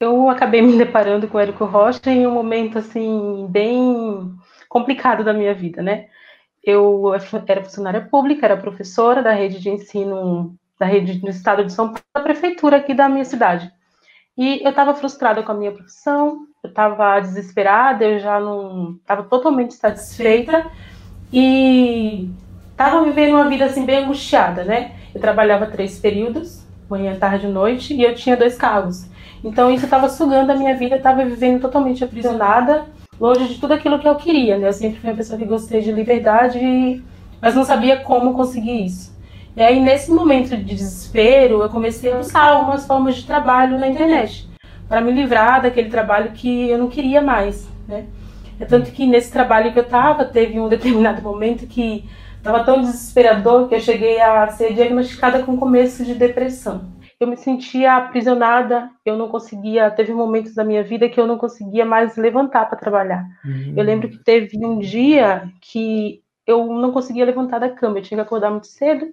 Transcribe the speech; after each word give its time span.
eu 0.00 0.28
acabei 0.28 0.62
me 0.62 0.76
deparando 0.78 1.26
com 1.26 1.36
o 1.38 1.40
Érico 1.40 1.64
Rocha 1.64 2.10
em 2.10 2.26
um 2.26 2.32
momento 2.32 2.78
assim 2.78 3.46
bem 3.50 4.32
complicado 4.68 5.24
da 5.24 5.32
minha 5.32 5.54
vida, 5.54 5.82
né? 5.82 6.06
Eu 6.62 7.12
era 7.46 7.64
funcionária 7.64 8.00
pública, 8.02 8.46
era 8.46 8.56
professora 8.56 9.22
da 9.22 9.32
rede 9.32 9.58
de 9.60 9.70
ensino 9.70 10.54
da 10.78 10.86
rede 10.86 11.14
do 11.14 11.28
estado 11.28 11.64
de 11.64 11.72
São 11.72 11.86
Paulo, 11.86 12.02
da 12.14 12.20
prefeitura 12.20 12.76
aqui 12.76 12.94
da 12.94 13.08
minha 13.08 13.24
cidade. 13.24 13.70
E 14.36 14.62
eu 14.62 14.70
estava 14.70 14.94
frustrada 14.94 15.42
com 15.42 15.50
a 15.50 15.54
minha 15.54 15.72
profissão, 15.72 16.46
eu 16.62 16.70
estava 16.70 17.18
desesperada, 17.18 18.04
eu 18.04 18.20
já 18.20 18.38
não 18.38 18.92
estava 19.00 19.24
totalmente 19.24 19.74
satisfeita 19.74 20.70
e 21.32 22.30
estava 22.70 23.02
vivendo 23.02 23.34
uma 23.34 23.48
vida 23.48 23.64
assim 23.64 23.84
bem 23.84 24.04
angustiada, 24.04 24.62
né? 24.62 24.94
Eu 25.12 25.20
trabalhava 25.20 25.66
três 25.66 25.98
períodos, 25.98 26.64
manhã, 26.88 27.18
tarde 27.18 27.46
e 27.46 27.50
noite, 27.50 27.94
e 27.94 28.04
eu 28.04 28.14
tinha 28.14 28.36
dois 28.36 28.56
cargos. 28.56 29.08
Então 29.42 29.70
isso 29.70 29.84
estava 29.84 30.08
sugando 30.08 30.50
a 30.50 30.56
minha 30.56 30.76
vida, 30.76 30.96
estava 30.96 31.24
vivendo 31.24 31.60
totalmente 31.60 32.02
aprisionada, 32.02 32.86
longe 33.20 33.48
de 33.48 33.60
tudo 33.60 33.74
aquilo 33.74 33.98
que 33.98 34.08
eu 34.08 34.16
queria, 34.16 34.58
né? 34.58 34.68
Eu 34.68 34.72
sempre 34.72 35.00
fui 35.00 35.10
uma 35.10 35.16
pessoa 35.16 35.38
que 35.38 35.44
gostei 35.44 35.80
de 35.80 35.92
liberdade, 35.92 37.02
mas 37.40 37.54
não 37.54 37.64
sabia 37.64 37.98
como 37.98 38.34
conseguir 38.34 38.84
isso. 38.84 39.16
E 39.56 39.62
aí, 39.62 39.80
nesse 39.80 40.10
momento 40.10 40.56
de 40.56 40.62
desespero, 40.62 41.62
eu 41.62 41.68
comecei 41.68 42.12
a 42.12 42.16
buscar 42.16 42.52
algumas 42.52 42.86
formas 42.86 43.16
de 43.16 43.26
trabalho 43.26 43.78
na 43.78 43.88
internet, 43.88 44.48
para 44.88 45.00
me 45.00 45.10
livrar 45.10 45.62
daquele 45.62 45.90
trabalho 45.90 46.30
que 46.32 46.70
eu 46.70 46.78
não 46.78 46.88
queria 46.88 47.20
mais, 47.20 47.68
né? 47.86 48.04
É 48.60 48.64
tanto 48.64 48.90
que 48.90 49.06
nesse 49.06 49.32
trabalho 49.32 49.72
que 49.72 49.78
eu 49.78 49.84
estava, 49.84 50.24
teve 50.24 50.58
um 50.58 50.68
determinado 50.68 51.22
momento 51.22 51.66
que 51.66 52.08
estava 52.36 52.64
tão 52.64 52.80
desesperador 52.80 53.68
que 53.68 53.74
eu 53.74 53.80
cheguei 53.80 54.20
a 54.20 54.48
ser 54.48 54.74
diagnosticada 54.74 55.42
com 55.42 55.56
começo 55.56 56.04
de 56.04 56.14
depressão. 56.14 56.82
Eu 57.20 57.26
me 57.26 57.36
sentia 57.36 57.96
aprisionada, 57.96 58.90
eu 59.04 59.16
não 59.16 59.28
conseguia, 59.28 59.90
teve 59.90 60.12
momentos 60.12 60.54
da 60.54 60.62
minha 60.62 60.84
vida 60.84 61.08
que 61.08 61.18
eu 61.18 61.26
não 61.26 61.36
conseguia 61.36 61.84
mais 61.84 62.16
levantar 62.16 62.66
para 62.66 62.78
trabalhar. 62.78 63.26
Uhum. 63.44 63.74
Eu 63.76 63.84
lembro 63.84 64.08
que 64.08 64.18
teve 64.18 64.64
um 64.64 64.78
dia 64.78 65.50
que 65.60 66.22
eu 66.46 66.66
não 66.66 66.92
conseguia 66.92 67.24
levantar 67.24 67.58
da 67.58 67.68
cama, 67.68 67.98
eu 67.98 68.02
tinha 68.02 68.18
que 68.18 68.22
acordar 68.22 68.50
muito 68.50 68.68
cedo, 68.68 69.06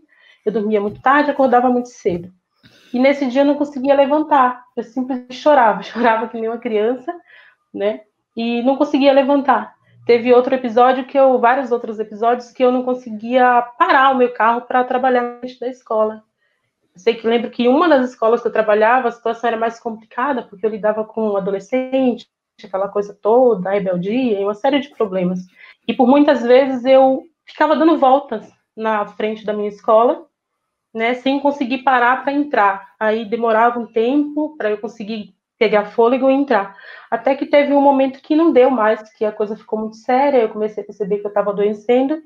eu 0.46 0.52
dormia 0.52 0.80
muito 0.80 1.02
tarde, 1.02 1.32
acordava 1.32 1.70
muito 1.70 1.90
cedo. 1.90 2.32
E 2.94 3.00
nesse 3.00 3.26
dia 3.26 3.42
eu 3.42 3.46
não 3.46 3.56
conseguia 3.56 3.94
levantar. 3.94 4.64
Eu 4.76 4.84
simplesmente 4.84 5.36
chorava, 5.36 5.82
chorava 5.84 6.28
que 6.30 6.40
nem 6.40 6.50
uma 6.50 6.58
criança, 6.58 7.14
né? 7.74 8.02
E 8.38 8.62
não 8.64 8.78
conseguia 8.78 9.12
levantar. 9.12 9.76
Teve 10.06 10.32
outro 10.32 10.54
episódio 10.54 11.06
que 11.06 11.18
eu, 11.18 11.40
vários 11.40 11.72
outros 11.72 12.00
episódios 12.00 12.52
que 12.52 12.64
eu 12.64 12.72
não 12.72 12.84
conseguia 12.84 13.62
parar 13.78 14.12
o 14.12 14.18
meu 14.18 14.32
carro 14.32 14.62
para 14.62 14.84
trabalhar 14.84 15.40
dentro 15.42 15.60
da 15.60 15.68
escola. 15.68 16.24
Sei 16.96 17.16
que 17.16 17.28
lembro 17.28 17.52
que 17.52 17.68
uma 17.68 17.90
das 17.90 18.10
escolas 18.12 18.42
que 18.42 18.48
eu 18.48 18.52
trabalhava, 18.52 19.10
a 19.10 19.12
situação 19.12 19.48
era 19.50 19.58
mais 19.58 19.80
complicada, 19.80 20.44
porque 20.44 20.66
eu 20.66 20.70
lidava 20.70 21.04
com 21.04 21.32
um 21.32 21.38
adolescente, 21.38 22.28
aquela 22.64 22.88
coisa 22.88 23.14
toda, 23.14 23.70
a 23.70 23.74
rebeldia 23.74 24.40
e 24.40 24.44
uma 24.44 24.54
série 24.54 24.80
de 24.80 24.90
problemas. 24.90 25.40
E 25.88 25.94
por 25.94 26.08
muitas 26.08 26.42
vezes 26.42 26.86
eu 26.86 27.24
ficava 27.46 27.76
dando 27.76 27.98
voltas 27.98 28.50
na 28.76 29.06
frente 29.06 29.46
da 29.46 29.54
minha 29.54 29.70
escola 29.70 30.26
né, 30.96 31.14
sem 31.16 31.42
conseguir 31.42 31.80
parar 31.80 32.24
para 32.24 32.32
entrar. 32.32 32.96
Aí 32.98 33.26
demorava 33.26 33.78
um 33.78 33.86
tempo 33.86 34.56
para 34.58 34.72
eu 34.72 34.78
conseguir 34.78 35.36
pegar 35.60 35.92
fôlego 35.92 36.32
e 36.32 36.34
entrar. 36.34 36.78
Até 37.12 37.36
que 37.36 37.46
teve 37.46 37.74
um 37.74 37.82
momento 37.82 38.22
que 38.22 38.36
não 38.36 38.54
deu 38.54 38.70
mais, 38.70 39.14
que 39.14 39.26
a 39.26 39.32
coisa 39.32 39.58
ficou 39.58 39.78
muito 39.78 39.98
séria, 39.98 40.38
eu 40.38 40.50
comecei 40.50 40.82
a 40.82 40.86
perceber 40.86 41.20
que 41.20 41.26
eu 41.26 41.30
estava 41.30 41.52
adoecendo. 41.52 42.22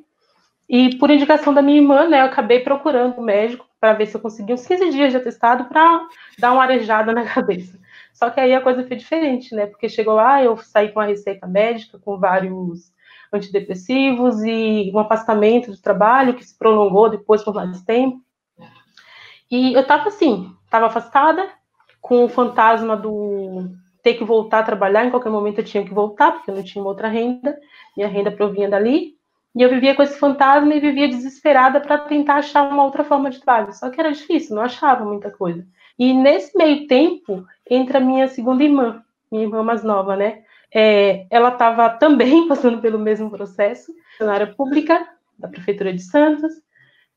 E 0.70 0.96
por 0.98 1.10
indicação 1.10 1.52
da 1.52 1.64
minha 1.64 1.82
irmã, 1.82 2.08
né, 2.08 2.22
eu 2.22 2.26
acabei 2.26 2.60
procurando 2.60 3.18
o 3.18 3.22
um 3.22 3.24
médico 3.24 3.66
para 3.80 3.94
ver 3.94 4.06
se 4.06 4.16
eu 4.16 4.22
conseguia 4.22 4.54
uns 4.54 4.68
15 4.68 4.92
dias 4.92 5.12
de 5.12 5.18
atestado 5.18 5.66
para 5.66 6.08
dar 6.38 6.54
uma 6.54 6.62
arejada 6.62 7.12
na 7.12 7.24
cabeça. 7.34 7.80
Só 8.14 8.30
que 8.30 8.40
aí 8.40 8.54
a 8.54 8.62
coisa 8.62 8.86
foi 8.86 8.96
diferente, 8.96 9.56
né? 9.56 9.66
Porque 9.66 9.90
chegou 9.90 10.14
lá, 10.14 10.44
eu 10.44 10.56
saí 10.58 10.92
com 10.92 11.00
a 11.00 11.06
receita 11.06 11.48
médica, 11.48 11.98
com 11.98 12.20
vários 12.20 12.94
antidepressivos 13.34 14.44
e 14.44 14.92
um 14.94 15.00
afastamento 15.00 15.72
do 15.72 15.82
trabalho 15.82 16.34
que 16.36 16.46
se 16.46 16.58
prolongou 16.58 17.10
depois 17.10 17.44
por 17.44 17.54
mais 17.54 17.82
tempo. 17.84 18.22
E 19.50 19.74
eu 19.74 19.86
tava 19.86 20.10
assim, 20.10 20.54
tava 20.70 20.88
afastada, 20.88 21.50
com 22.02 22.26
o 22.26 22.30
fantasma 22.30 22.96
do 22.96 23.72
ter 24.04 24.14
que 24.14 24.24
voltar 24.24 24.60
a 24.60 24.64
trabalhar, 24.64 25.06
em 25.06 25.10
qualquer 25.10 25.30
momento 25.30 25.60
eu 25.60 25.66
tinha 25.66 25.84
que 25.84 25.94
voltar, 25.94 26.32
porque 26.32 26.52
eu 26.52 26.56
não 26.56 26.64
tinha 26.64 26.84
outra 26.84 27.08
renda, 27.08 27.58
minha 27.98 28.08
renda 28.08 28.32
provinha 28.32 28.70
dali, 28.70 29.19
e 29.56 29.62
eu 29.62 29.70
vivia 29.70 29.96
com 29.96 30.04
esse 30.04 30.18
fantasma 30.18 30.74
e 30.74 30.80
vivia 30.80 31.08
desesperada 31.08 31.82
para 31.82 31.98
tentar 31.98 32.36
achar 32.36 32.72
uma 32.72 32.84
outra 32.84 33.04
forma 33.04 33.30
de 33.30 33.40
trabalho. 33.40 33.74
Só 33.74 33.90
que 33.90 34.00
era 34.00 34.12
difícil, 34.12 34.56
não 34.56 34.64
achava 34.64 35.04
muita 35.04 35.32
coisa. 35.32 35.66
E 35.98 36.14
nesse 36.14 36.58
meio 36.58 36.88
tempo, 36.88 37.46
entra 37.70 37.98
a 37.98 38.02
minha 38.02 38.28
segunda 38.28 38.64
irmã, 38.64 39.04
minha 39.32 39.44
irmã 39.44 39.64
mais 39.64 39.84
nova, 39.84 40.16
né? 40.16 40.44
É, 40.74 41.26
ela 41.30 41.50
estava 41.50 41.90
também 41.98 42.48
passando 42.48 42.80
pelo 42.80 43.00
mesmo 43.00 43.30
processo, 43.30 43.92
funcionária 44.12 44.48
pública 44.48 45.08
da 45.38 45.48
Prefeitura 45.48 45.92
de 45.92 46.04
Santos, 46.04 46.54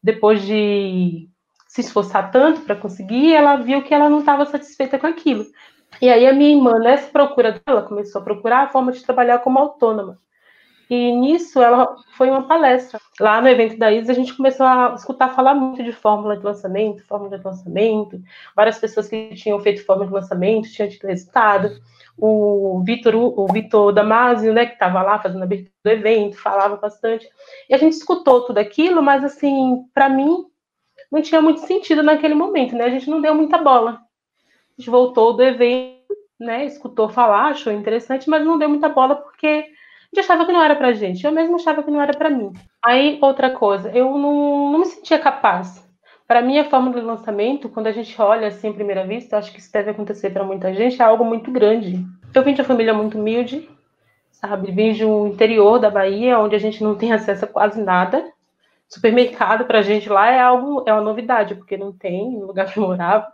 depois 0.02 0.42
de 0.42 1.28
se 1.68 1.80
esforçar 1.80 2.30
tanto 2.30 2.62
para 2.62 2.76
conseguir, 2.76 3.34
ela 3.34 3.56
viu 3.56 3.82
que 3.82 3.94
ela 3.94 4.10
não 4.10 4.20
estava 4.20 4.44
satisfeita 4.44 4.98
com 4.98 5.06
aquilo. 5.06 5.46
E 6.00 6.10
aí 6.10 6.26
a 6.26 6.32
minha 6.32 6.50
irmã, 6.50 6.78
nessa 6.78 7.08
procura 7.08 7.60
dela, 7.64 7.82
começou 7.82 8.20
a 8.20 8.24
procurar 8.24 8.64
a 8.64 8.68
forma 8.68 8.92
de 8.92 9.02
trabalhar 9.02 9.38
como 9.38 9.58
autônoma. 9.58 10.18
E 10.94 11.10
nisso 11.10 11.62
ela 11.62 11.96
foi 12.18 12.28
uma 12.28 12.42
palestra. 12.42 13.00
Lá 13.18 13.40
no 13.40 13.48
evento 13.48 13.78
da 13.78 13.90
ISA, 13.90 14.12
a 14.12 14.14
gente 14.14 14.36
começou 14.36 14.66
a 14.66 14.92
escutar 14.94 15.34
falar 15.34 15.54
muito 15.54 15.82
de 15.82 15.90
fórmula 15.90 16.36
de 16.36 16.44
lançamento, 16.44 17.02
fórmula 17.06 17.38
de 17.38 17.42
lançamento. 17.42 18.20
Várias 18.54 18.78
pessoas 18.78 19.08
que 19.08 19.34
tinham 19.34 19.58
feito 19.58 19.86
fórmula 19.86 20.08
de 20.08 20.12
lançamento 20.12 20.70
tinham 20.70 20.90
tido 20.90 21.06
resultado. 21.06 21.80
O 22.18 22.82
Vitor, 22.84 23.14
o 23.14 23.46
Vitor 23.50 23.90
Damasio, 23.94 24.52
né, 24.52 24.66
que 24.66 24.74
estava 24.74 25.00
lá 25.00 25.18
fazendo 25.18 25.40
a 25.40 25.44
abertura 25.44 25.72
do 25.82 25.90
evento, 25.90 26.36
falava 26.36 26.76
bastante. 26.76 27.26
E 27.70 27.74
a 27.74 27.78
gente 27.78 27.94
escutou 27.94 28.44
tudo 28.44 28.58
aquilo, 28.58 29.02
mas 29.02 29.24
assim, 29.24 29.86
para 29.94 30.10
mim, 30.10 30.44
não 31.10 31.22
tinha 31.22 31.40
muito 31.40 31.60
sentido 31.60 32.02
naquele 32.02 32.34
momento, 32.34 32.76
né? 32.76 32.84
A 32.84 32.90
gente 32.90 33.08
não 33.08 33.22
deu 33.22 33.34
muita 33.34 33.56
bola. 33.56 33.92
A 33.92 34.74
gente 34.78 34.90
voltou 34.90 35.32
do 35.32 35.42
evento, 35.42 36.14
né? 36.38 36.66
Escutou 36.66 37.08
falar, 37.08 37.46
achou 37.46 37.72
interessante, 37.72 38.28
mas 38.28 38.44
não 38.44 38.58
deu 38.58 38.68
muita 38.68 38.90
bola 38.90 39.16
porque 39.16 39.72
gente 40.14 40.24
achava 40.24 40.44
que 40.44 40.52
não 40.52 40.62
era 40.62 40.76
pra 40.76 40.92
gente. 40.92 41.24
Eu 41.24 41.32
mesmo 41.32 41.56
achava 41.56 41.82
que 41.82 41.90
não 41.90 42.00
era 42.00 42.12
para 42.12 42.30
mim. 42.30 42.52
Aí, 42.84 43.18
outra 43.22 43.50
coisa, 43.50 43.90
eu 43.90 44.16
não, 44.16 44.72
não 44.72 44.78
me 44.80 44.86
sentia 44.86 45.18
capaz. 45.18 45.82
Para 46.26 46.42
mim, 46.42 46.58
a 46.58 46.68
forma 46.68 46.90
de 46.92 47.00
lançamento, 47.00 47.68
quando 47.68 47.86
a 47.88 47.92
gente 47.92 48.20
olha 48.20 48.48
assim 48.48 48.70
à 48.70 48.72
primeira 48.72 49.06
vista, 49.06 49.36
acho 49.36 49.52
que 49.52 49.58
isso 49.58 49.72
deve 49.72 49.90
acontecer 49.90 50.30
para 50.30 50.44
muita 50.44 50.72
gente, 50.72 51.00
é 51.00 51.04
algo 51.04 51.24
muito 51.24 51.50
grande. 51.50 52.04
Eu 52.34 52.42
vim 52.42 52.54
de 52.54 52.60
uma 52.60 52.66
família 52.66 52.94
muito 52.94 53.18
humilde, 53.18 53.68
sabe? 54.30 54.70
Vim 54.72 54.92
de 54.92 55.04
um 55.04 55.28
interior 55.28 55.78
da 55.78 55.90
Bahia, 55.90 56.38
onde 56.38 56.56
a 56.56 56.58
gente 56.58 56.82
não 56.82 56.94
tem 56.94 57.12
acesso 57.12 57.44
a 57.44 57.48
quase 57.48 57.82
nada 57.82 58.24
supermercado 58.92 59.64
para 59.64 59.78
a 59.78 59.82
gente 59.82 60.08
lá 60.10 60.30
é 60.30 60.38
algo, 60.38 60.84
é 60.86 60.92
uma 60.92 61.00
novidade, 61.00 61.54
porque 61.54 61.78
não 61.78 61.92
tem 61.92 62.38
lugar 62.38 62.66
que 62.72 62.78
morava. 62.78 63.26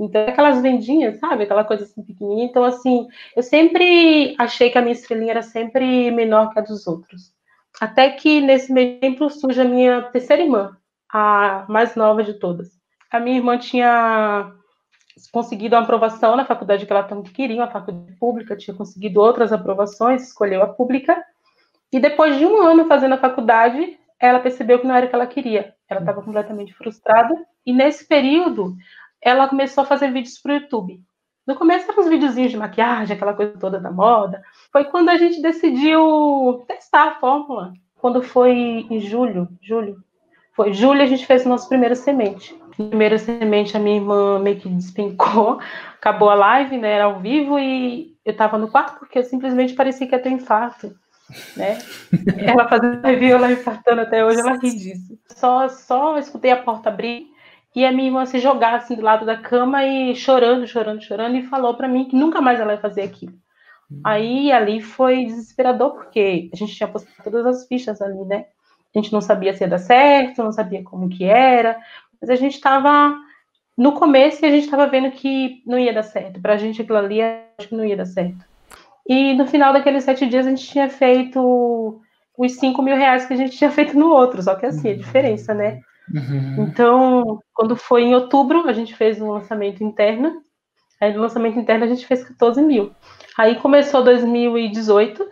Então, 0.00 0.22
aquelas 0.22 0.62
vendinhas, 0.62 1.18
sabe? 1.18 1.44
Aquela 1.44 1.62
coisa 1.62 1.84
assim 1.84 2.02
pequenininha. 2.02 2.46
Então, 2.46 2.64
assim, 2.64 3.06
eu 3.36 3.42
sempre 3.42 4.34
achei 4.38 4.70
que 4.70 4.78
a 4.78 4.80
minha 4.80 4.94
estrelinha 4.94 5.32
era 5.32 5.42
sempre 5.42 6.10
menor 6.10 6.50
que 6.52 6.58
a 6.58 6.62
dos 6.62 6.86
outros. 6.86 7.34
Até 7.78 8.10
que, 8.10 8.40
nesse 8.40 8.72
meio 8.72 8.98
tempo, 8.98 9.28
surge 9.28 9.60
a 9.60 9.64
minha 9.64 10.02
terceira 10.04 10.42
irmã, 10.42 10.76
a 11.12 11.66
mais 11.68 11.94
nova 11.94 12.24
de 12.24 12.34
todas. 12.34 12.70
A 13.10 13.20
minha 13.20 13.36
irmã 13.36 13.58
tinha 13.58 14.52
conseguido 15.30 15.76
uma 15.76 15.82
aprovação 15.82 16.34
na 16.34 16.46
faculdade 16.46 16.86
que 16.86 16.92
ela 16.92 17.02
tanto 17.02 17.30
queria, 17.30 17.56
uma 17.60 17.70
faculdade 17.70 18.16
pública, 18.18 18.56
tinha 18.56 18.74
conseguido 18.74 19.20
outras 19.20 19.52
aprovações, 19.52 20.22
escolheu 20.22 20.62
a 20.62 20.68
pública. 20.68 21.22
E 21.92 22.00
depois 22.00 22.38
de 22.38 22.46
um 22.46 22.62
ano 22.62 22.86
fazendo 22.86 23.14
a 23.14 23.18
faculdade, 23.18 23.98
ela 24.18 24.40
percebeu 24.40 24.78
que 24.78 24.86
não 24.86 24.94
era 24.94 25.04
o 25.04 25.08
que 25.10 25.14
ela 25.14 25.26
queria. 25.26 25.74
Ela 25.88 26.00
estava 26.00 26.22
completamente 26.22 26.72
frustrada. 26.72 27.34
E 27.66 27.72
nesse 27.72 28.06
período, 28.06 28.76
ela 29.22 29.48
começou 29.48 29.82
a 29.82 29.86
fazer 29.86 30.12
vídeos 30.12 30.38
para 30.38 30.52
o 30.52 30.54
YouTube. 30.56 31.00
No 31.46 31.56
começo 31.56 31.90
eram 31.90 32.02
uns 32.02 32.08
videozinhos 32.08 32.50
de 32.50 32.56
maquiagem, 32.56 33.16
aquela 33.16 33.34
coisa 33.34 33.58
toda 33.58 33.80
da 33.80 33.90
moda. 33.90 34.42
Foi 34.72 34.84
quando 34.84 35.08
a 35.08 35.16
gente 35.16 35.42
decidiu 35.42 36.64
testar 36.66 37.08
a 37.08 37.14
fórmula. 37.16 37.72
Quando 37.96 38.22
foi 38.22 38.86
em 38.88 39.00
julho, 39.00 39.48
julho, 39.60 40.02
foi 40.54 40.72
julho 40.72 41.02
a 41.02 41.06
gente 41.06 41.26
fez 41.26 41.44
a 41.44 41.48
nossa 41.48 41.68
primeira 41.68 41.94
semente. 41.94 42.54
primeira 42.76 43.18
semente 43.18 43.76
a 43.76 43.80
minha 43.80 43.96
irmã 43.96 44.38
meio 44.38 44.58
que 44.58 44.68
despencou, 44.68 45.60
acabou 45.98 46.30
a 46.30 46.34
live, 46.34 46.78
né, 46.78 46.92
era 46.92 47.04
ao 47.04 47.20
vivo 47.20 47.58
e 47.58 48.16
eu 48.24 48.32
estava 48.32 48.56
no 48.56 48.70
quarto 48.70 48.98
porque 48.98 49.18
eu 49.18 49.24
simplesmente 49.24 49.74
parecia 49.74 50.06
que 50.06 50.14
ia 50.14 50.22
ter 50.22 50.30
infarto 50.30 50.94
né? 51.56 51.78
Ela 52.38 52.68
fazendo 52.68 53.02
review, 53.02 53.36
ela 53.36 53.52
infartando 53.52 54.02
até 54.02 54.24
hoje, 54.24 54.40
ela 54.40 54.56
ri 54.56 54.76
disso. 54.76 55.18
Só, 55.28 55.68
só 55.68 56.18
escutei 56.18 56.50
a 56.50 56.62
porta 56.62 56.88
abrir 56.88 57.28
e 57.74 57.84
a 57.84 57.92
minha 57.92 58.08
irmã 58.08 58.26
se 58.26 58.38
jogar 58.38 58.74
assim 58.74 58.96
do 58.96 59.02
lado 59.02 59.24
da 59.24 59.36
cama 59.36 59.84
e 59.84 60.14
chorando, 60.14 60.66
chorando, 60.66 61.02
chorando, 61.02 61.36
e 61.36 61.46
falou 61.46 61.74
para 61.74 61.88
mim 61.88 62.06
que 62.06 62.16
nunca 62.16 62.40
mais 62.40 62.58
ela 62.58 62.72
ia 62.72 62.80
fazer 62.80 63.02
aquilo. 63.02 63.32
Hum. 63.90 64.00
Aí 64.04 64.52
ali 64.52 64.80
foi 64.80 65.24
desesperador, 65.24 65.92
porque 65.92 66.50
a 66.52 66.56
gente 66.56 66.74
tinha 66.74 66.88
postado 66.88 67.22
todas 67.22 67.46
as 67.46 67.66
fichas 67.66 68.02
ali, 68.02 68.24
né? 68.24 68.46
A 68.94 68.98
gente 68.98 69.12
não 69.12 69.20
sabia 69.20 69.54
se 69.54 69.62
ia 69.62 69.68
dar 69.68 69.78
certo, 69.78 70.42
não 70.42 70.52
sabia 70.52 70.82
como 70.82 71.08
que 71.08 71.24
era, 71.24 71.78
mas 72.20 72.28
a 72.28 72.36
gente 72.36 72.54
estava 72.54 73.16
no 73.76 73.92
começo 73.92 74.44
a 74.44 74.50
gente 74.50 74.64
estava 74.64 74.86
vendo 74.86 75.10
que 75.10 75.62
não 75.66 75.78
ia 75.78 75.92
dar 75.92 76.02
certo. 76.02 76.40
Para 76.40 76.54
a 76.54 76.56
gente 76.56 76.82
aquilo 76.82 76.98
ali, 76.98 77.22
acho 77.22 77.68
que 77.68 77.74
não 77.74 77.84
ia 77.84 77.96
dar 77.96 78.04
certo. 78.04 78.44
E 79.08 79.32
no 79.34 79.46
final 79.46 79.72
daqueles 79.72 80.04
sete 80.04 80.26
dias 80.26 80.46
a 80.46 80.50
gente 80.50 80.68
tinha 80.68 80.88
feito 80.88 82.00
os 82.36 82.52
5 82.56 82.82
mil 82.82 82.96
reais 82.96 83.26
que 83.26 83.32
a 83.32 83.36
gente 83.36 83.56
tinha 83.56 83.70
feito 83.70 83.98
no 83.98 84.10
outro, 84.10 84.42
só 84.42 84.54
que 84.54 84.66
assim, 84.66 84.90
a 84.90 84.96
diferença, 84.96 85.54
né? 85.54 85.80
Uhum. 86.12 86.64
Então, 86.64 87.40
quando 87.52 87.76
foi 87.76 88.02
em 88.02 88.14
outubro, 88.14 88.68
a 88.68 88.72
gente 88.72 88.94
fez 88.94 89.20
um 89.20 89.30
lançamento 89.30 89.82
interno. 89.82 90.42
Aí 91.00 91.14
no 91.14 91.20
lançamento 91.20 91.58
interno 91.58 91.84
a 91.84 91.88
gente 91.88 92.06
fez 92.06 92.22
14 92.24 92.60
mil. 92.62 92.92
Aí 93.38 93.56
começou 93.56 94.04
2018, 94.04 95.26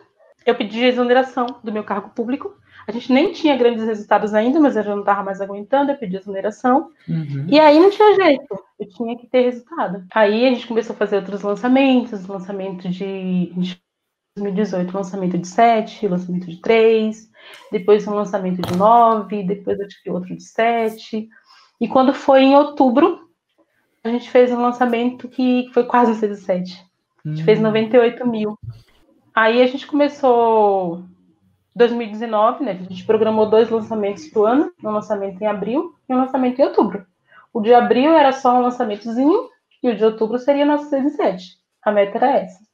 eu 0.47 0.55
pedi 0.55 0.83
exoneração 0.85 1.47
do 1.63 1.73
meu 1.73 1.85
cargo 1.85 2.11
público. 2.11 2.57
A 2.87 2.93
gente 2.93 3.13
nem 3.13 3.33
tinha 3.33 3.55
grandes 3.55 3.85
resultados 3.85 4.33
ainda, 4.33 4.59
mas 4.59 4.75
eu 4.75 4.83
já 4.83 4.93
não 4.93 5.01
estava 5.01 5.23
mais 5.23 5.43
aguentando, 5.43 5.93
eu 5.93 5.99
pedi 5.99 6.17
exoneração. 6.17 6.89
Uhum. 7.07 7.47
E 7.47 7.61
aí 7.61 7.79
não 7.79 7.91
tinha 7.91 8.15
jeito, 8.15 8.59
eu 8.81 8.89
tinha 8.89 9.19
que 9.19 9.27
ter 9.27 9.43
resultado. 9.43 10.07
Aí 10.11 10.47
a 10.47 10.49
gente 10.49 10.67
começou 10.67 10.95
a 10.95 10.99
fazer 10.99 11.17
outros 11.17 11.43
lançamentos, 11.43 12.27
lançamento 12.27 12.89
de 12.89 13.53
2018, 14.39 14.95
lançamento 14.95 15.39
de 15.39 15.47
7, 15.47 16.09
lançamento 16.09 16.47
de 16.47 16.61
3, 16.61 17.31
depois 17.71 18.07
um 18.07 18.15
lançamento 18.15 18.63
de 18.63 18.77
9, 18.77 19.43
depois 19.45 19.81
acho 19.81 20.03
que 20.03 20.11
outro 20.11 20.37
de 20.37 20.43
7. 20.43 21.29
E 21.81 21.89
quando 21.89 22.13
foi 22.13 22.43
em 22.43 22.57
outubro, 22.57 23.29
a 24.03 24.09
gente 24.09 24.31
fez 24.31 24.51
um 24.51 24.61
lançamento 24.61 25.29
que 25.29 25.71
foi 25.73 25.85
quase 25.85 26.15
6 26.15 26.39
7. 26.41 26.87
A 27.25 27.29
gente 27.29 27.43
hum. 27.43 27.45
fez 27.45 27.61
98 27.61 28.27
mil. 28.27 28.59
Aí 29.35 29.63
a 29.63 29.67
gente 29.67 29.87
começou 29.87 31.05
2019, 31.75 32.65
né? 32.65 32.73
A 32.73 32.75
gente 32.75 33.05
programou 33.05 33.49
dois 33.49 33.71
lançamentos 33.71 34.31
do 34.31 34.45
ano, 34.45 34.73
um 34.83 34.91
lançamento 34.91 35.41
em 35.41 35.47
abril 35.47 35.95
e 36.09 36.15
um 36.15 36.19
lançamento 36.19 36.59
em 36.59 36.65
outubro. 36.65 37.07
O 37.53 37.61
de 37.61 37.73
abril 37.73 38.13
era 38.13 38.33
só 38.33 38.57
um 38.57 38.63
lançamentozinho 38.63 39.49
e 39.83 39.91
o 39.91 39.97
de 39.97 40.05
outubro 40.05 40.39
seria 40.39 40.67
nosso 40.67 40.89
6 40.91 41.17
7. 41.17 41.59
A 41.83 41.93
meta 41.93 42.19
era 42.19 42.39
essa. 42.39 42.68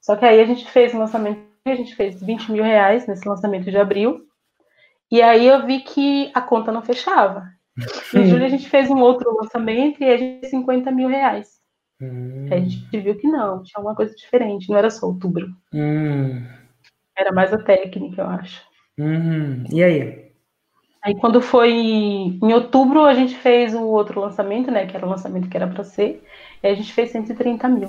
Só 0.00 0.16
que 0.16 0.24
aí 0.24 0.40
a 0.40 0.44
gente 0.44 0.68
fez 0.70 0.94
um 0.94 0.98
lançamento, 0.98 1.40
a 1.66 1.74
gente 1.74 1.94
fez 1.94 2.22
20 2.22 2.50
mil 2.52 2.64
reais 2.64 3.06
nesse 3.06 3.28
lançamento 3.28 3.70
de 3.70 3.76
abril. 3.76 4.26
E 5.10 5.20
aí 5.20 5.46
eu 5.46 5.66
vi 5.66 5.80
que 5.80 6.30
a 6.34 6.40
conta 6.40 6.72
não 6.72 6.82
fechava. 6.82 7.44
Em 8.14 8.26
julho 8.26 8.44
a 8.44 8.48
gente 8.48 8.68
fez 8.68 8.90
um 8.90 8.98
outro 9.00 9.34
lançamento 9.36 10.02
e 10.02 10.04
a 10.04 10.16
gente 10.16 10.40
fez 10.40 10.50
50 10.50 10.90
mil 10.90 11.08
reais. 11.08 11.60
Hum. 12.00 12.48
A 12.50 12.58
gente 12.58 12.98
viu 12.98 13.16
que 13.16 13.28
não, 13.28 13.62
tinha 13.62 13.82
uma 13.82 13.94
coisa 13.94 14.14
diferente, 14.14 14.70
não 14.70 14.76
era 14.76 14.88
só 14.88 15.06
outubro. 15.06 15.46
Hum. 15.72 16.46
Era 17.16 17.32
mais 17.32 17.52
a 17.52 17.58
técnica, 17.58 18.22
eu 18.22 18.26
acho. 18.26 18.62
Uhum. 18.98 19.64
E 19.70 19.82
aí? 19.82 20.29
Aí 21.02 21.14
quando 21.14 21.40
foi 21.40 21.72
em 21.72 22.52
outubro, 22.52 23.04
a 23.04 23.14
gente 23.14 23.34
fez 23.34 23.74
o 23.74 23.84
outro 23.84 24.20
lançamento, 24.20 24.70
né? 24.70 24.86
Que 24.86 24.96
era 24.96 25.06
o 25.06 25.08
lançamento 25.08 25.48
que 25.48 25.56
era 25.56 25.66
para 25.66 25.82
ser. 25.82 26.22
E 26.62 26.68
a 26.68 26.74
gente 26.74 26.92
fez 26.92 27.10
130 27.10 27.68
mil. 27.68 27.88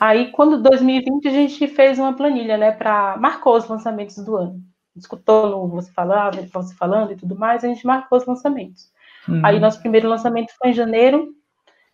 Aí 0.00 0.32
quando 0.32 0.60
2020 0.60 1.28
a 1.28 1.30
gente 1.30 1.68
fez 1.68 1.98
uma 1.98 2.12
planilha, 2.12 2.56
né? 2.56 2.72
Para 2.72 3.16
marcou 3.18 3.56
os 3.56 3.68
lançamentos 3.68 4.16
do 4.16 4.36
ano. 4.36 4.60
Escutou 4.96 5.48
no 5.48 5.68
você 5.68 5.92
falava, 5.92 6.40
você 6.52 6.74
falando 6.74 7.12
e 7.12 7.16
tudo 7.16 7.36
mais, 7.36 7.64
a 7.64 7.68
gente 7.68 7.86
marcou 7.86 8.18
os 8.18 8.26
lançamentos. 8.26 8.92
Uhum. 9.28 9.40
Aí 9.44 9.58
nosso 9.58 9.80
primeiro 9.80 10.08
lançamento 10.08 10.52
foi 10.58 10.70
em 10.70 10.74
janeiro, 10.74 11.34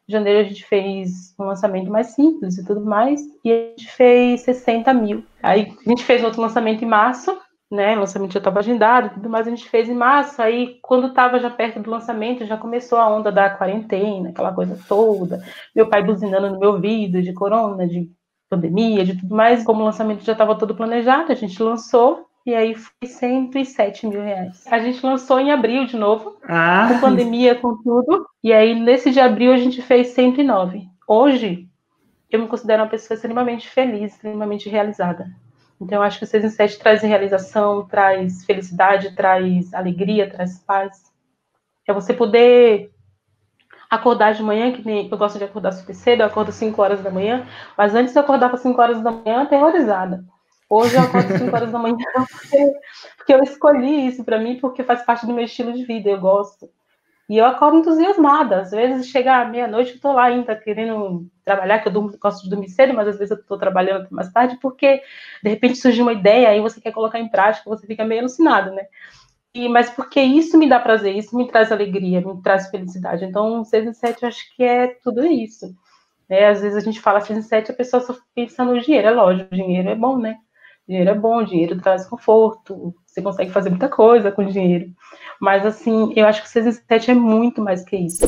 em 0.09 0.13
janeiro 0.13 0.41
a 0.41 0.43
gente 0.43 0.65
fez 0.65 1.35
um 1.39 1.45
lançamento 1.45 1.91
mais 1.91 2.09
simples 2.09 2.59
e 2.59 2.65
tudo 2.65 2.81
mais, 2.81 3.21
e 3.45 3.53
a 3.53 3.71
gente 3.71 3.91
fez 3.93 4.43
60 4.43 4.93
mil. 4.93 5.25
Aí 5.43 5.75
a 5.87 5.89
gente 5.89 6.05
fez 6.05 6.23
outro 6.23 6.43
lançamento 6.43 6.85
em 6.85 6.89
março, 6.89 7.37
né? 7.71 7.97
O 7.97 8.01
lançamento 8.01 8.33
já 8.33 8.39
estava 8.39 8.59
agendado 8.59 9.07
e 9.07 9.11
tudo 9.11 9.31
mais, 9.31 9.47
a 9.47 9.51
gente 9.51 9.69
fez 9.69 9.89
em 9.89 9.95
março. 9.95 10.43
Aí, 10.43 10.79
quando 10.83 11.09
estava 11.09 11.39
já 11.39 11.49
perto 11.49 11.81
do 11.81 11.91
lançamento, 11.91 12.45
já 12.45 12.57
começou 12.57 12.99
a 12.99 13.09
onda 13.09 13.31
da 13.31 13.49
quarentena, 13.49 14.31
aquela 14.31 14.53
coisa 14.53 14.79
toda. 14.89 15.43
Meu 15.75 15.89
pai 15.89 16.03
buzinando 16.03 16.51
no 16.51 16.59
meu 16.59 16.73
ouvido 16.73 17.23
de 17.23 17.33
corona, 17.33 17.87
de 17.87 18.11
pandemia, 18.49 19.05
de 19.05 19.17
tudo 19.17 19.35
mais. 19.35 19.63
Como 19.63 19.83
o 19.83 19.85
lançamento 19.85 20.25
já 20.25 20.33
estava 20.33 20.59
todo 20.59 20.75
planejado, 20.75 21.31
a 21.31 21.35
gente 21.35 21.63
lançou 21.63 22.27
e 22.45 22.55
aí 22.55 22.75
foi 22.75 23.07
107 23.07 24.07
mil 24.07 24.23
reais. 24.23 24.67
A 24.67 24.79
gente 24.79 25.05
lançou 25.05 25.39
em 25.39 25.53
abril 25.53 25.87
de 25.87 25.97
novo, 25.97 26.39
ah. 26.43 26.89
com 26.89 27.01
pandemia, 27.01 27.55
com 27.55 27.77
tudo. 27.83 28.27
E 28.43 28.53
aí, 28.53 28.75
nesse 28.75 29.11
de 29.11 29.21
abril, 29.21 29.53
a 29.53 29.59
gente 29.59 29.83
fez 29.83 30.09
109. 30.09 30.89
Hoje, 31.07 31.69
eu 32.31 32.41
me 32.41 32.49
considero 32.49 32.83
uma 32.83 32.89
pessoa 32.89 33.15
extremamente 33.15 33.69
feliz, 33.69 34.15
extremamente 34.15 34.69
realizada. 34.69 35.31
Então, 35.81 35.99
eu 35.99 36.03
acho 36.03 36.19
que 36.19 36.25
o 36.25 36.29
6 36.29 36.45
em 36.45 36.51
7 36.51 36.79
traz 36.79 37.03
realização, 37.03 37.87
traz 37.87 38.45
felicidade, 38.45 39.15
traz 39.15 39.73
alegria, 39.73 40.29
traz 40.29 40.59
paz. 40.59 41.11
É 41.89 41.93
você 41.93 42.13
poder 42.13 42.93
acordar 43.89 44.35
de 44.35 44.43
manhã, 44.43 44.73
que 44.73 44.87
nem 44.87 45.09
eu 45.11 45.19
gosto 45.19 45.39
de 45.39 45.45
acordar 45.45 45.73
super 45.73 45.95
cedo, 45.95 46.21
eu 46.21 46.27
acordo 46.27 46.53
5 46.53 46.81
horas 46.81 47.03
da 47.03 47.11
manhã, 47.11 47.47
mas 47.77 47.95
antes 47.95 48.13
de 48.13 48.19
acordar 48.19 48.49
para 48.49 48.59
5 48.59 48.81
horas 48.81 49.03
da 49.03 49.11
manhã, 49.11 49.43
aterrorizada 49.43 50.25
Hoje 50.69 50.95
eu 50.95 51.03
acordo 51.03 51.37
5 51.37 51.57
horas 51.57 51.73
da 51.73 51.79
manhã 51.81 51.97
porque, 52.31 52.73
porque 53.17 53.35
eu 53.35 53.43
escolhi 53.43 54.07
isso 54.07 54.23
para 54.23 54.39
mim, 54.39 54.61
porque 54.61 54.85
faz 54.85 55.03
parte 55.03 55.27
do 55.27 55.33
meu 55.33 55.45
estilo 55.45 55.73
de 55.73 55.85
vida, 55.85 56.09
eu 56.09 56.21
gosto. 56.21 56.71
E 57.31 57.39
eu 57.39 57.47
acordo 57.47 57.79
entusiasmada. 57.79 58.63
Às 58.63 58.73
vezes 58.73 59.07
chega 59.07 59.45
meia-noite, 59.45 59.91
eu 59.91 59.97
estou 59.97 60.13
lá 60.13 60.25
ainda 60.25 60.57
querendo 60.57 61.31
trabalhar, 61.45 61.79
que 61.79 61.87
eu 61.87 61.93
durmo, 61.93 62.13
gosto 62.19 62.43
de 62.43 62.51
dormir 62.51 62.69
cedo, 62.69 62.93
mas 62.93 63.07
às 63.07 63.19
vezes 63.19 63.31
eu 63.31 63.37
estou 63.37 63.57
trabalhando 63.57 64.09
mais 64.11 64.33
tarde, 64.33 64.59
porque 64.61 65.01
de 65.41 65.49
repente 65.49 65.77
surge 65.77 66.03
uma 66.03 66.13
ideia, 66.13 66.49
aí 66.49 66.61
você 66.61 66.81
quer 66.81 66.91
colocar 66.91 67.21
em 67.21 67.29
prática, 67.29 67.71
você 67.71 67.87
fica 67.87 68.05
meio 68.05 68.23
alucinado, 68.23 68.73
né? 68.73 68.83
E, 69.55 69.69
mas 69.69 69.89
porque 69.91 70.21
isso 70.21 70.59
me 70.59 70.69
dá 70.69 70.81
prazer, 70.81 71.17
isso 71.17 71.37
me 71.37 71.47
traz 71.47 71.71
alegria, 71.71 72.21
me 72.21 72.43
traz 72.43 72.69
felicidade. 72.69 73.25
Então, 73.25 73.65
6 73.65 73.87
e 73.87 73.95
7 73.95 74.23
eu 74.25 74.29
acho 74.29 74.57
que 74.57 74.65
é 74.65 74.89
tudo 74.89 75.25
isso. 75.25 75.73
É, 76.29 76.49
às 76.49 76.61
vezes 76.61 76.77
a 76.77 76.81
gente 76.81 77.01
fala 77.01 77.21
6 77.21 77.39
e 77.39 77.43
7, 77.49 77.71
a 77.71 77.75
pessoa 77.75 78.03
só 78.03 78.17
pensa 78.35 78.65
no 78.65 78.81
dinheiro. 78.81 79.07
É 79.07 79.11
lógico, 79.13 79.55
o 79.55 79.57
dinheiro 79.57 79.89
é 79.89 79.95
bom, 79.95 80.19
né? 80.19 80.37
Dinheiro 80.91 81.11
é 81.11 81.15
bom, 81.15 81.45
dinheiro 81.45 81.81
traz 81.81 82.05
conforto, 82.05 82.93
você 83.07 83.23
consegue 83.23 83.53
fazer 83.53 83.71
muita 83.71 83.89
coisa 83.89 84.33
com 84.33 84.45
dinheiro. 84.45 84.91
Mas, 85.41 85.65
assim, 85.65 86.13
eu 86.17 86.27
acho 86.27 86.43
que 86.43 86.49
o 86.49 86.51
6 86.51 86.67
em 86.67 86.73
7 86.73 87.13
é 87.13 87.15
muito 87.15 87.63
mais 87.63 87.85
que 87.85 87.97
isso. 87.97 88.25